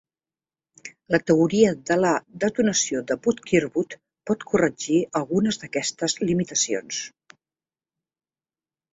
La 1.15 1.17
teoria 1.31 1.73
de 1.89 1.97
la 1.99 2.13
detonació 2.43 3.01
de 3.11 3.17
Wood-Kirkwood 3.27 3.93
pot 4.29 4.45
corregir 4.53 4.97
algunes 5.19 5.61
d'aquestes 5.65 6.17
limitacions. 6.23 7.03